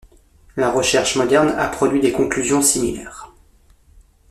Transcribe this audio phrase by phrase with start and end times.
[0.57, 3.31] La recherche moderne a produit des conclusions similaires.